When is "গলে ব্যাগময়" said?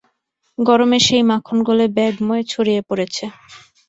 1.67-2.43